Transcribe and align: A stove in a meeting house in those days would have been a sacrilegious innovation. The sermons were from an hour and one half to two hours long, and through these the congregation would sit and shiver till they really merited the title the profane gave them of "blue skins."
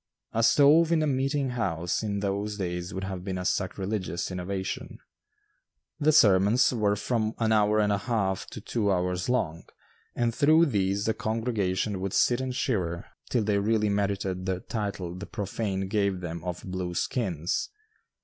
A 0.33 0.41
stove 0.41 0.91
in 0.91 1.03
a 1.03 1.05
meeting 1.05 1.51
house 1.51 2.01
in 2.01 2.21
those 2.21 2.57
days 2.57 2.91
would 2.91 3.03
have 3.03 3.23
been 3.23 3.37
a 3.37 3.45
sacrilegious 3.45 4.31
innovation. 4.31 4.97
The 5.99 6.11
sermons 6.11 6.73
were 6.73 6.95
from 6.95 7.35
an 7.37 7.51
hour 7.51 7.77
and 7.79 7.91
one 7.91 7.99
half 7.99 8.47
to 8.47 8.59
two 8.61 8.91
hours 8.91 9.29
long, 9.29 9.65
and 10.15 10.33
through 10.33 10.65
these 10.65 11.05
the 11.05 11.13
congregation 11.13 12.01
would 12.01 12.13
sit 12.13 12.41
and 12.41 12.55
shiver 12.55 13.05
till 13.29 13.43
they 13.43 13.59
really 13.59 13.89
merited 13.89 14.47
the 14.47 14.61
title 14.61 15.13
the 15.13 15.27
profane 15.27 15.87
gave 15.87 16.19
them 16.21 16.43
of 16.43 16.63
"blue 16.65 16.95
skins." 16.95 17.69